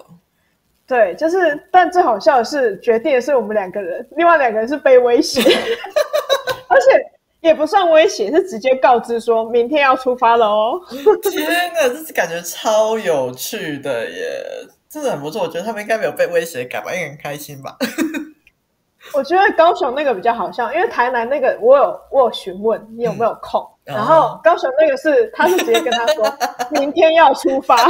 [0.87, 5.41] 对，就是，但最好笑的是，决定的是我们两个人，另外两个人是被威胁，
[6.67, 7.03] 而且
[7.41, 10.79] 也不算威胁，是直接告知说明天要出发了哦。
[11.31, 14.43] 天哪，这是感觉超有趣的耶，
[14.87, 15.41] 真的很不错。
[15.41, 17.75] 我觉得他们应该没有被威胁感吧，应该很开心吧。
[19.13, 26.25] 我觉得高雄那个比较好笑，因为台南那个我有我有询问你有没有空，嗯、然后高雄那个是他是直接跟他说
[26.71, 27.87] 明天要出发，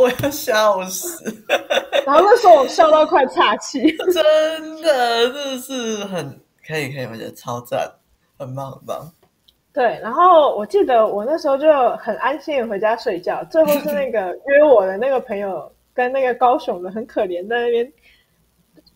[0.00, 1.24] 我要笑死，
[2.06, 7.90] 然后那时候我笑到快岔气， 真的，真的是很可以可以，我觉得超赞，
[8.38, 9.10] 很棒很棒。
[9.72, 17.92] 对，然后我记得我那时候就很安心的回家睡觉，最后是那个约我的那个朋友跟那个高雄的很可怜在那边。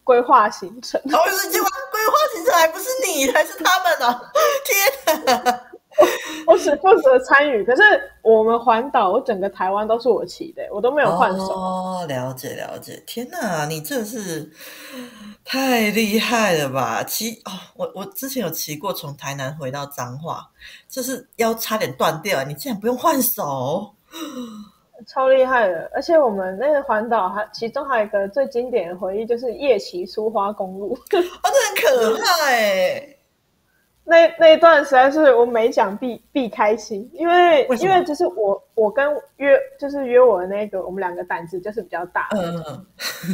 [0.02, 4.32] 规划行程，我是计划规划行程，还不是你，还是他们呢、啊？
[4.66, 5.62] 天哪！
[6.46, 7.82] 我，只负责参与，可是
[8.22, 11.52] 我们环岛，我整个台湾都是我骑的，我都没有换手。
[11.52, 13.02] 哦，了解了解。
[13.06, 14.50] 天哪，你真的是
[15.44, 17.02] 太厉害了吧？
[17.02, 20.50] 骑哦，我我之前有骑过，从台南回到彰化，
[20.88, 23.94] 就是腰差点断掉，你竟然不用换手。
[25.06, 33.13] 超厉害的，而且我们那个环岛还其中还有一个最经典的回忆，就是夜骑苏花公路， 哦，这很可怕哎！
[34.04, 42.86] 那那一段实在是我每讲必必开心，因为，为因为就是我我跟约就是约我的那个，我们两个胆子就是比较大，嗯，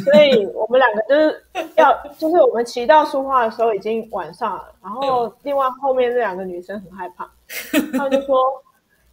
[0.03, 1.43] 所以我们两个就是
[1.75, 7.29] 要就是我们骑到书画的时候已经晚上了，然后另外后面那两个女生很害怕，
[7.97, 8.37] 他们就说。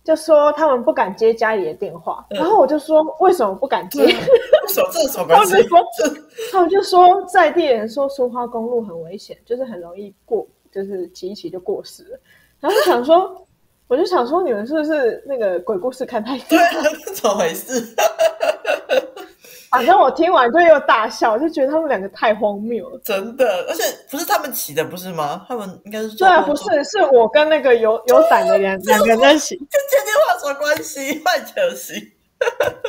[0.05, 4.07] 就说他们不敢接家里的电话，嗯、然后我就说为什么不敢接？
[5.29, 5.79] 他们就说，
[6.51, 12.21] 他们就说在地人说苏花公路很危险，就是很容易过，就是骑一骑就过世了。
[12.61, 13.47] 然后就想说，
[13.87, 16.49] 我就想说你们是不是那个鬼故事看太多？
[16.51, 16.83] 对啊，
[17.15, 17.95] 怎么回事？
[19.71, 23.67] 反正我听完就又大笑，就觉得他们两个太荒谬了，真的。
[23.69, 25.45] 而且不是他们骑的，不是吗？
[25.47, 31.21] 他们应该是对啊，不是，是我跟那个有有伞的两两个人在骑，跟接电话什么关系？
[31.23, 32.15] 坏消息。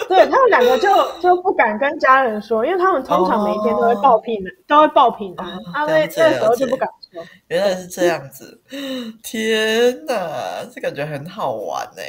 [0.07, 0.87] 对他们两个就
[1.19, 5.47] 就不敢跟家人说，因为他们通常每一天都会报平安，哦、都会报平安。
[5.57, 6.98] 哦、他们那那时候就不敢说。
[7.47, 8.61] 原来是这样子，
[9.23, 12.03] 天哪，这感觉很好玩哎。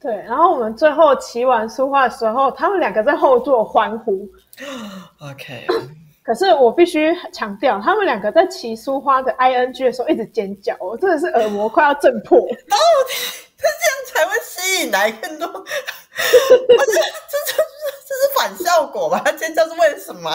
[0.00, 4.26] 对，然后我们最后骑完苏花的时候，他们两个在后座欢呼。
[5.20, 5.66] OK，
[6.24, 12.38] 可是我必须强调，他们两个在骑苏花的 ING 的时候一直尖叫，我真的是耳膜快要震破。
[12.40, 12.76] 到
[13.08, 13.14] 底
[13.58, 15.46] 他这样才会吸引来更多？
[16.16, 17.62] 这这这
[18.08, 19.20] 这是反效果吧？
[19.22, 20.30] 他尖叫是为什么？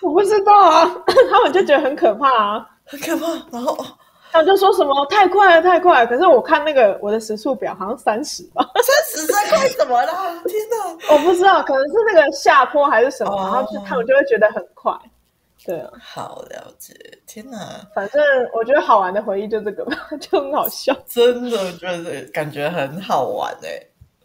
[0.02, 0.90] 我不知道啊，
[1.30, 3.26] 他们就觉得很可怕啊，很可怕。
[3.50, 3.76] 然后。
[4.30, 6.06] 他们就说什么太快了，太快了。
[6.06, 10.12] 可是我看那个我的时速表好像三十吧，三十在快什么啦？
[10.44, 14.92] 天哪，我不知道，可能是那个下坡还是什么，哦、然后就他们就会觉得很快。
[15.64, 16.92] 对啊，好了解。
[17.26, 17.56] 天哪，
[17.94, 20.94] 反正我觉得好玩的回忆就这个吧， 就很好笑。
[21.06, 23.68] 真的觉得感觉很好玩哎、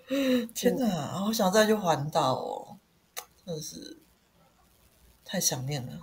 [0.10, 0.46] 欸！
[0.54, 0.86] 天哪，
[1.18, 2.76] 好、嗯、想再去环岛哦，
[3.46, 3.98] 真的是
[5.34, 5.93] 太想念了。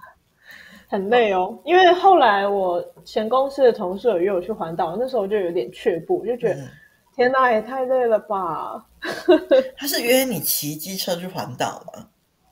[0.88, 6.68] 很累哦，因为后来我前公司的同事有约我去环岛，那时候我就有点却步，就觉得、嗯、
[7.14, 8.84] 天哪，也太累了吧。
[9.78, 12.08] 他是约你骑机车去环岛吗？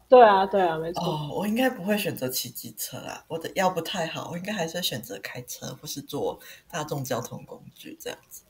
[0.08, 1.02] 对啊，对啊，没错。
[1.02, 6.38] 哦，我应该不会选择骑机车啊，我的腰不太好，我应该还是会选择开车或是坐
[6.70, 8.44] 大众交通工具这样子。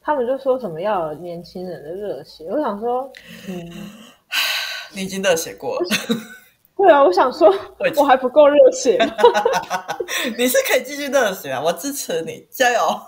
[0.00, 3.08] 他们就说什么要有年轻人的热血，我想说，
[3.46, 3.70] 嗯，
[4.92, 5.86] 你已经热血过了。
[6.76, 7.48] 对啊，我想说，
[7.96, 8.98] 我还不够热血。
[10.36, 13.00] 你是可以继续热血啊，我支持你，加油！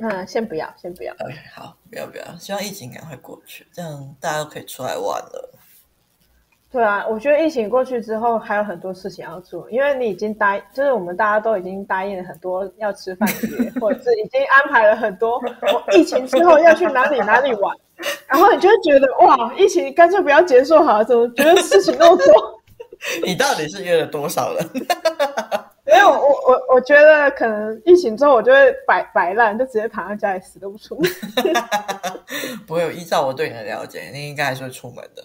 [0.00, 1.12] 嗯，先不要，先不要。
[1.14, 5.54] OK，好，不要不要，希望疫情赶快过去，这样大家都可以出来玩了。
[6.72, 17.76] 对啊，我觉得疫情过去之后还有很多事情要做，因为你已经答应，就是我们大家都已经答应了很多要吃饭的约， 或者是已经安排了很多我疫情之后要去哪里哪里玩，
[18.26, 22.60] 然后你就会觉得哇，疫情干脆不要结束好了，怎么觉得事情那么多？
[23.22, 24.66] 你到底是约了多少人？
[25.84, 31.10] 没有，我我我觉得可能疫情之后我就会摆摆烂，就直接躺在家里死都不出门。
[32.66, 35.22] 不会有，依照我对你的了解，你应该还是会出门的。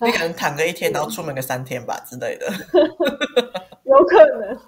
[0.00, 2.46] 你可能躺个一天，然后出门个三天吧之类的，
[3.84, 4.58] 有可能。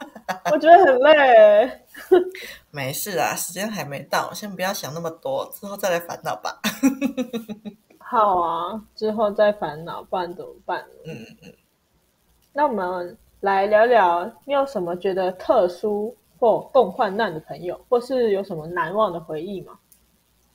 [0.52, 1.70] 我觉得很累。
[2.70, 6.58] 没事啊，时间还没到，先不要想那么多，之后再来烦恼吧。
[7.98, 10.82] 好啊，之后再烦恼，不然怎么办？
[11.04, 11.52] 嗯嗯。
[12.52, 19.78] 那我们来聊聊，你有什么觉得特殊或共患难的朋友，或是有什么难忘的回忆吗？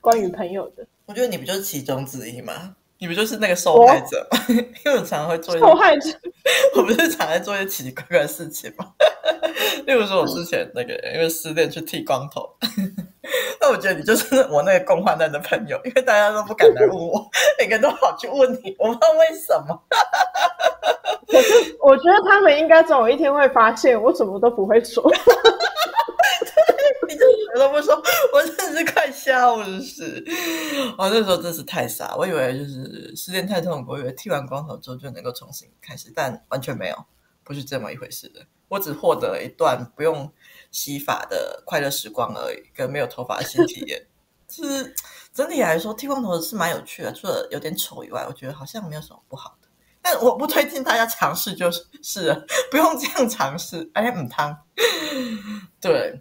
[0.02, 2.76] 关于朋友的，我觉得你不就是其中之一吗？
[3.00, 4.40] 你不就是那个受害者吗？
[4.86, 6.10] 因为我常常会做一些受害者，
[6.78, 8.86] 我不是常在做一些奇奇怪怪的事情吗？
[9.86, 12.50] 例如说，我之前那个因为失恋去剃光头，
[13.60, 17.30] 那我觉得你就是我那个共患难的朋友，因为大家都不敢来问我，
[17.60, 19.78] 每个人都跑去问你，我不知道为什么。
[21.28, 25.04] 可是我觉得他们应该总有一天会发现，我什么都不会说。
[27.54, 27.96] 我都不说，
[28.34, 30.24] 我真是快笑死！
[30.98, 37.06] 我那时候真是太傻，我以为就是失恋太痛苦，我以为剃完光头之后就能够重新开始，但完全没有，
[37.44, 38.44] 不是这么一回事的。
[38.70, 40.32] 我只获得了一段不用
[40.72, 44.08] 洗发的快乐时光而已，跟没有头发的新体验。
[44.50, 44.96] 是
[45.32, 49.68] 整体来说，剃光头是蛮有趣的，除了有点丑以外，我觉得好像没有什么不好的。
[50.02, 53.88] 但我不推荐大家尝试，就是是， 不用这样尝试。
[53.94, 54.58] 哎，母汤，
[55.80, 56.20] 对。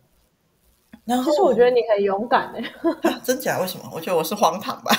[1.05, 2.61] 然后其实我觉得你很勇敢诶、
[3.11, 3.59] 啊，真假？
[3.61, 3.91] 为什么？
[3.93, 4.93] 我觉得我是荒唐吧，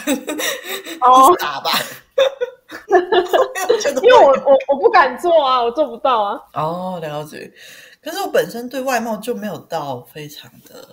[1.01, 1.71] 哦，傻吧？
[4.01, 6.39] 因为我我我不敢做啊，我做不到啊。
[6.53, 7.51] 哦，了解。
[8.01, 10.89] 可是我本身对外貌就没有到非常的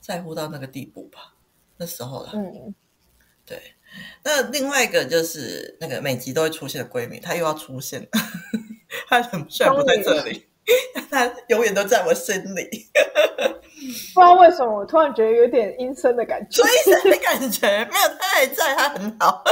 [0.00, 1.34] 在乎到那个地步吧？
[1.76, 2.74] 那时候了，嗯，
[3.44, 3.60] 对。
[4.22, 8.08] 那另外一个就是那个每集都会出现的闺蜜，她又要出现了，
[9.08, 10.46] 她很帅不在这里，
[11.10, 12.88] 她永远都在我心里。
[14.14, 16.62] 不知道为什么，我突然觉得有点阴森的感觉。
[16.62, 19.42] 阴森的感觉没有，他还在，他很好。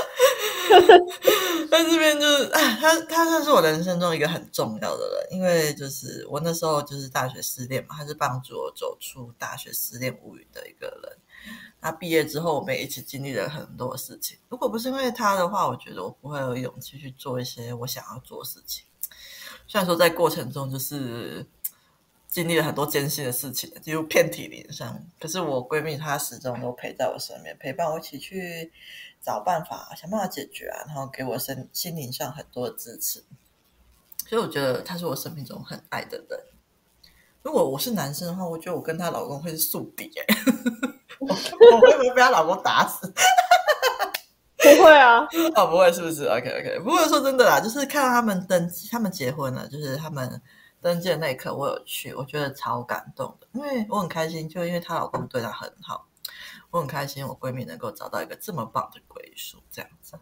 [1.71, 11.19] 在这边就是，他他算是我人生中一个很重要的人，因为就是我那时候就是大学失恋嘛，他是帮助我走出大学失恋无语的一个人。
[11.81, 14.37] 那毕业之后，我们也一起经历了很多事情。
[14.49, 18.85] 如果不是因为他的话，我觉得我不会有勇气去做一些我想要做的事情。
[19.69, 21.47] 虽然说在过程中就是。
[22.31, 25.03] 经历了很多艰辛的事情，几乎遍体鳞伤。
[25.19, 28.71] 可是我闺蜜她始终都陪在我身边，陪伴我一起去
[29.19, 33.25] 找办法，想办法解决啊，然后给我身心灵上很多的支持。
[34.29, 36.39] 所以我觉得她是我生命中很爱的人。
[37.43, 40.27] 如果我是男生的话，我觉得我跟她老公会是宿敌耶。
[41.19, 41.27] 我
[41.81, 43.11] 会不会被她老公打死？
[44.59, 46.79] 不会啊，哦，不会，是不是？OK OK。
[46.81, 50.41] 不过说真的啦，就是看到他们登，他们结婚了，就是他们。
[50.81, 56.07] 登记的那一刻，我有去，我觉得超感动的，因为我很开心，就因为她老公对她很好，
[56.71, 60.17] 我很开心，我闺蜜能够找到一个这么棒的归宿，这样子。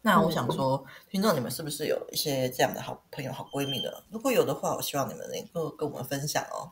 [0.00, 4.04] 那我想说，听众你们是不是有一些这样的好朋友、好闺蜜的？
[4.10, 6.70] 如果有的话，我希望你们能够跟我们分享哦。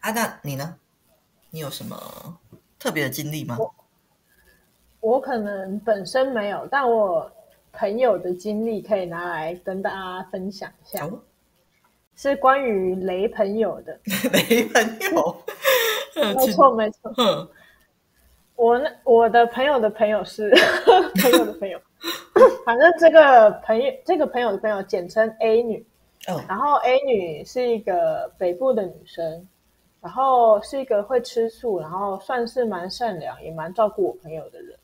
[0.00, 0.78] 啊，那你呢？
[1.50, 2.40] 你有什么
[2.78, 3.58] 特别的经历吗？
[5.04, 7.30] 我，可能本身没有，但我。
[7.76, 11.18] 朋友的经历可以拿来跟大家分享一下，哦、
[12.14, 13.98] 是关于雷朋友的。
[14.32, 15.36] 雷朋友，
[16.36, 17.12] 没错没错。
[17.18, 17.48] 嗯、
[18.54, 20.52] 我那我的朋友的朋友是
[21.20, 21.76] 朋友的朋友，
[22.64, 25.84] 反正这个朋友这个朋友的朋友简称 A 女。
[26.28, 29.48] 哦、然后 A 女是一个北部的女生，
[30.00, 34.78] 然后是一个会吃醋，然后算是蛮善良，也蛮照顾我朋友的人。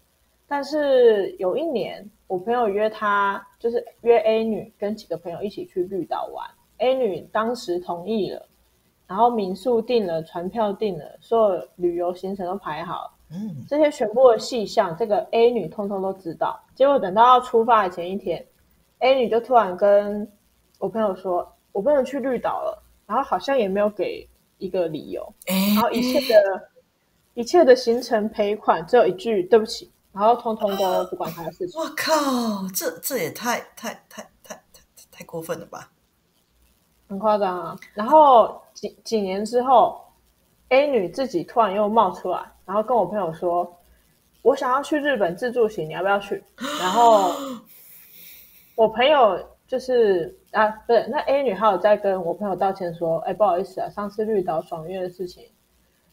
[0.50, 6.44] 但是有一年，我朋友约她，就是约 A 女跟几个朋友一起去绿岛玩。
[6.78, 8.48] A 女当时同意了，
[9.06, 13.16] 然后民宿订了，船票订了，所有旅游行程都排好。
[13.30, 16.60] 嗯，这些全部的细项，这个 A 女通通都知道。
[16.74, 18.44] 结果等到要出发的前一天
[18.98, 20.28] ，A 女就突然跟
[20.80, 24.28] 我朋友说：“我不能去绿岛了。”然后好像也没有给
[24.58, 25.32] 一个理由。
[25.46, 26.68] 然后一切的
[27.34, 31.80] 一切的行程赔款只有一句：“对不起。”然后通通都不管他的事情。
[31.80, 35.90] 我靠，这这也太太太太太太过分了吧？
[37.08, 37.76] 很夸张啊！
[37.94, 40.00] 然后几几年之后
[40.68, 43.76] A 女自己突然又冒出来，然后跟我朋友说
[44.42, 46.44] ：“我想要去日本自助行，你要不要去？”
[46.80, 47.32] 然后
[48.76, 55.50] 我朋友就是啊，不是那 A 女还有在跟我朋友道歉说：“哎，不好意思啊，上次绿岛爽约的事情。”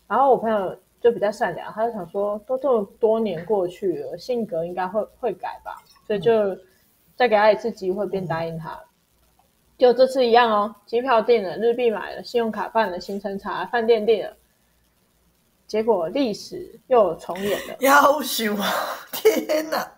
[0.07, 5.75] 然后我朋友就比较善良，他就想说：“都这么多年过去了，性格应该会会改吧。”
[6.07, 6.57] 所以就
[7.15, 8.79] 再给他一次机会，便答应他。
[9.77, 14.35] 就这次一样哦，机票订了，日币买了，信用卡办了，行程查，饭店订了，
[15.67, 17.75] 结果历史又重演了。
[17.81, 18.67] 夭寿啊！
[19.11, 19.91] 天哪！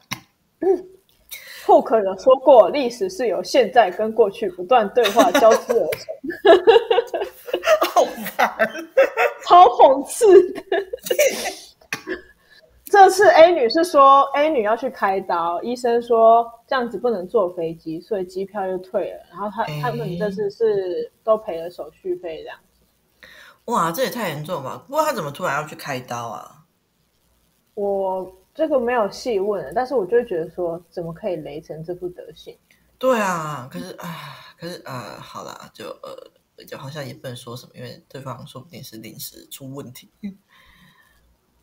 [1.66, 6.14] 霍克有说过，历史是由现在跟过去不断对话交织而成。
[9.47, 10.62] 超讽刺的。
[12.91, 19.20] 这次 A 女是说 A 女要去开刀，医生说这样子不能坐飞机，所以机票又退了。
[19.30, 22.82] 然后他、欸、他们这次是都赔了手续费，这样子。
[23.66, 24.84] 哇，这也太严重了吧！
[24.88, 26.66] 不过她怎么突然要去开刀啊？
[27.76, 32.57] 我这个没有细问，但是我就觉得说，怎么可以雷成这副德行？
[32.97, 34.07] 对啊，可是啊，
[34.60, 36.32] 可是啊，好啦，就呃，
[36.66, 40.10] 就好像也不能说什么，因为对方说不定是临时出问题。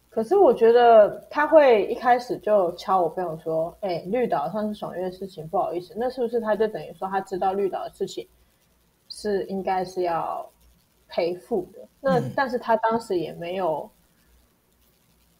[0.08, 8.26] 可是我觉得他会一开始就敲我朋友说：“哎、欸，绿岛上次爽约的事情，不好意思，那是不是他就等于说他知道绿岛的事情
[9.10, 10.50] 是应该是要
[11.06, 11.86] 赔付的？
[12.00, 13.90] 那、嗯、但是他当时也没有，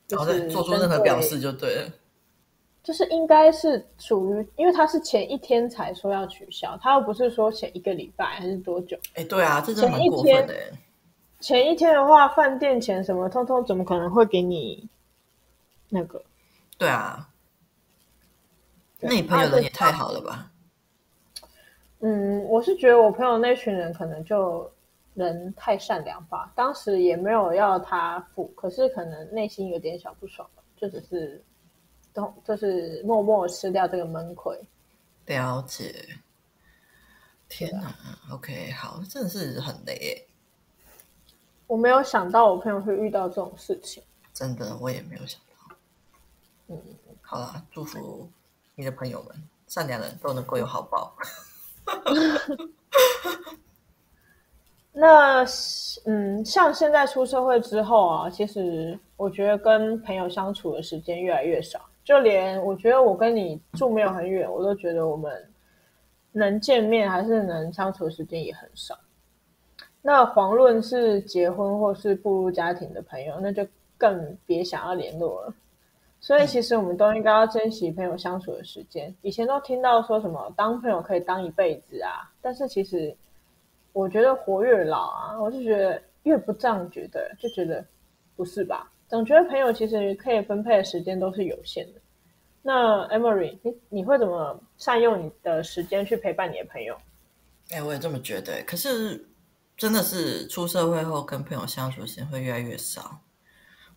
[0.07, 1.90] 就是做出任何表示就对了，
[2.87, 8.97] 就是应该是属于，因为他是前一天才说要取消，他又不是说前一个礼拜还是多久？
[9.14, 10.55] 哎、欸，对啊，这真的蛮过分的。”
[11.41, 14.89] 前一天的话，饭店钱什么通通，怎么可能会给你
[15.89, 16.22] 那个？
[16.78, 17.28] 对啊，
[19.01, 20.49] 那你朋友人也太好了吧？
[21.99, 24.70] 嗯，我是觉得我朋友那群人可能就
[25.14, 26.53] 人太善良吧。
[26.55, 31.43] 当时也没有要他付，可是可能内心有点小不爽，就只是
[32.16, 34.58] 都就是默默吃掉这个闷亏。
[35.26, 36.18] 了解。
[37.48, 37.94] 天哪
[38.32, 40.26] ，OK，好，真的是很累。
[41.68, 44.02] 我没有想到我朋友会遇到这种事情，
[44.32, 45.46] 真的，我也没有想到。
[46.68, 46.82] 嗯，
[47.22, 48.28] 好啦，祝福
[48.74, 51.16] 你的朋友们，善良人都能够有好报。
[54.92, 55.44] 那
[56.06, 65.44] 嗯，像现在出社会之后啊，其实我觉得跟朋友相处的时间越来越少，就连我觉得我跟你住没有很远，我都觉得我们
[66.30, 68.96] 能见面还是能相处的时间也很少。
[70.00, 73.66] 那遑论是结婚或是步入家庭的朋友，那就
[73.98, 75.54] 更别想要联络了。
[76.20, 79.12] 所以，其实我们都应该要珍惜朋友相处的时间。
[79.22, 83.12] 以前都听到说什么当朋友可以当一辈子啊，但是其实
[83.92, 87.84] 我觉得活越老啊，我就觉得越不这样觉得，就觉得
[88.36, 88.88] 不是吧？
[89.09, 92.00] 总觉得朋友其实可以分配的时间都是有限的。
[92.62, 96.96] 那 Emory，你你会怎么善用你的时间去陪伴你的朋友？
[97.70, 98.62] 哎，我也这么觉得。
[98.64, 99.26] 可是。
[99.78, 103.20] 真的是出社会后跟朋友相处的时间会越来越少，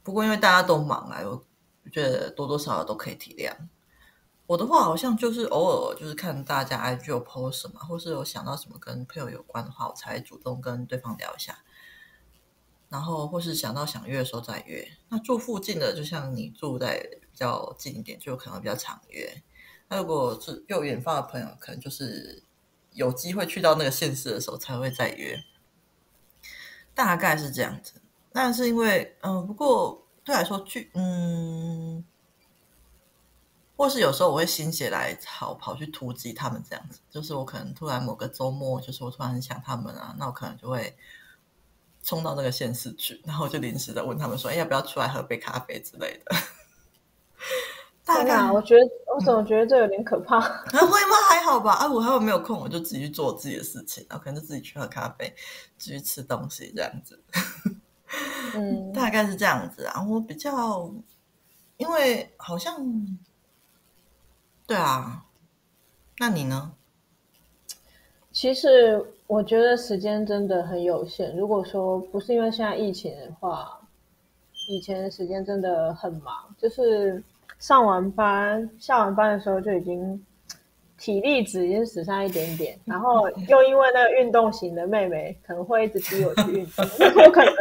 [0.03, 3.49] 不过因为大家都忙啊，我觉得多多少少都可以体谅。
[4.45, 11.57] 我的话好像就是偶尔就是看大家 IG 有 post 什么，或是有想到什么跟朋友有关的话，我才主动跟对方聊一下。
[12.89, 14.85] 然后或是想到想约的时候再约。
[15.09, 16.99] 那住附近的，就像你住在
[17.31, 19.41] 比较近一点，就可能比较常约。
[19.87, 22.43] 那如果是有远方的朋友，可能就是
[22.93, 25.43] 有机会去到那个县市的时候才会再约。
[26.93, 27.93] 大概是这样子，
[28.33, 32.03] 那是因为嗯、不过对来说去嗯，
[33.77, 40.97] 或是有时候我会心血来潮跑去突击他们这样子，就是我可能突然某个周末，就是我突然很想他们啊，那我可能就会
[42.09, 46.35] 冲到那个县市去，然后就临时的问他们说，哎，要不要出来喝杯咖啡之类的。
[48.03, 48.81] 大概、啊、我觉得
[49.15, 50.41] 我怎么觉得这有点可怕？
[50.41, 51.15] 会吗？
[51.29, 51.73] 还好吧。
[51.73, 55.31] 啊，我还有没有空，我就自己去做我自己的事情，然后可能就自己去喝咖啡，
[55.77, 57.21] 继续吃东西这样子。
[58.55, 60.01] 嗯， 大概是这样子啊。
[60.01, 60.91] 我比较，
[61.77, 62.83] 因为好像，
[64.65, 65.25] 对啊。
[66.17, 66.73] 那你呢？
[68.31, 71.37] 其实我觉得时间真的很有限。
[71.37, 73.79] 如果说不是因为现在疫情的话，
[74.67, 77.23] 以前的时间真的很忙，就是。
[77.59, 80.25] 上完班，下完班的时候就已经
[80.97, 87.53] 体力值已经只剩一点点，然后 又因为那个运动型的妹妹可能会一直逼我去运动，那我可能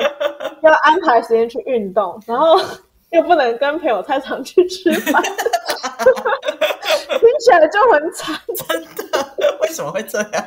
[0.62, 2.56] 要安排时间去运动，然后
[3.10, 5.20] 又不能跟朋友太常去吃饭，
[7.18, 9.58] 听起来就很惨，真的？
[9.62, 10.44] 为什么会这样？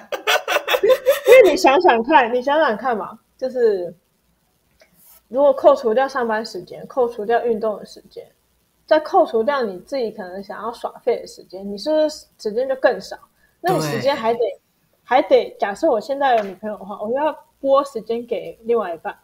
[1.43, 3.93] 你想想看，你想想看嘛，就是
[5.27, 8.29] 如果扣除掉上班时间，扣除掉运动的时间，
[8.85, 13.17] 再扣除掉你自己可能想要耍废的时间，你是不是时间就更少？
[13.61, 14.39] 那你时间还得
[15.03, 19.17] 还得，假设我现在有女朋友的话，我要拨时间给另外一半，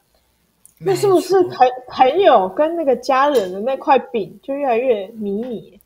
[0.80, 5.82] 那是不是朋朋友跟那个家人的那块饼就越来越迷你？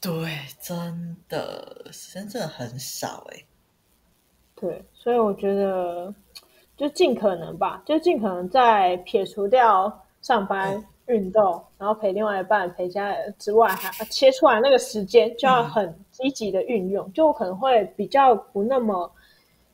[0.00, 0.12] 对，
[0.60, 3.44] 真的时间真的很少哎。
[4.54, 6.12] 对，所以我觉得。
[6.76, 9.90] 就尽可能吧，就尽可能在撇除掉
[10.20, 17.10] 上班、运动，然后陪另外一半、陪家人之外，还切出来那个时间，就要很积极的运用。
[17.14, 19.10] 就我可能会比较不那么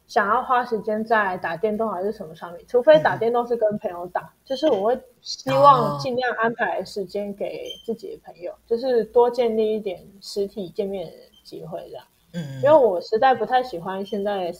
[0.07, 11.13] 想要花时间在打电动还是什么上面，除非打电动是跟朋友打，就是我会希望尽量安排时间给自己的朋友，就是多建立一点实体见面的
[11.43, 12.05] 机会这样。
[12.35, 14.55] 嗯，因为我实在不太喜欢现在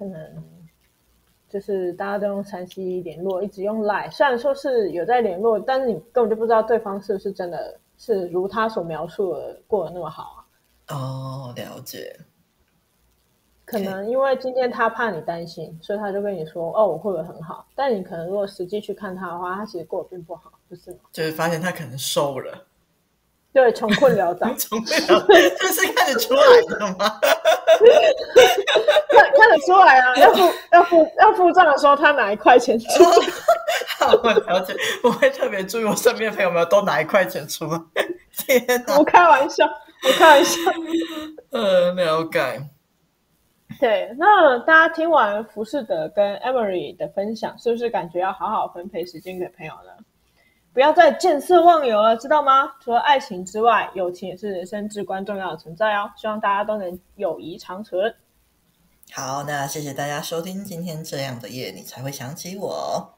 [0.00, 0.42] 可能。
[1.48, 10.46] 就是大家都用三 C 联络，一直用 Line，虽然说是有在联络，但是你根本就不知道对方是不是真的是如他所描述的过得那么好
[10.86, 10.94] 啊。
[10.94, 12.16] 哦，了解。
[13.64, 20.98] 可能因为今天他怕你担心，所以他就跟你说：“哦，我会不会很好？”但你可能如果实际去看他的话，他其实过得并不好，不是吗？
[21.10, 22.64] 就是发现他可能瘦了。
[23.52, 25.26] 对，穷困潦倒， 穷困潦倒，
[25.58, 27.20] 这是看得出来的吗？
[29.08, 30.14] 看看得出来啊！
[30.16, 33.10] 要付要付要付账的时候，他拿一块钱出来。
[33.98, 37.80] 好，我了解，我会特别注意我身边的朋友们都拿一块钱出来。
[38.46, 38.98] 天哪！
[38.98, 39.66] 我开玩笑，
[40.04, 40.60] 我开玩笑。
[41.50, 42.62] 呃，了解。
[43.80, 49.99] 对，那大家听完浮士德跟 Emery 的分享，是不是感觉要好好分配时间给朋友呢？
[50.72, 52.72] 不要再见色忘友了，知道吗？
[52.80, 56.12] 除了爱情之外，友情也是人生至关重要的存在哦。
[56.16, 58.14] 希望大家都能友谊长存。
[59.12, 63.14] 好，那谢谢大家收听今天这样的夜，你才会想起我。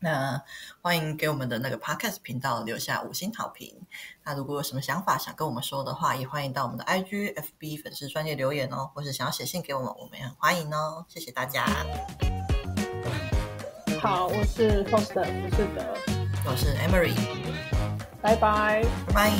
[0.00, 0.42] 那
[0.82, 3.80] 欢迎给我们的那个 Podcast 频道留下五星好评。
[4.24, 11.06] 那如果有什么想法想跟我们说的话，也欢迎到我们的 IG、FB 粉丝专页留言哦，或是想要写信给我们，我们也很欢迎哦。
[11.08, 11.64] 谢谢大家。
[13.98, 16.15] 好，我是 Foster 浮士德。
[16.48, 17.12] 我是 Emery，
[18.22, 19.32] 拜拜，拜拜。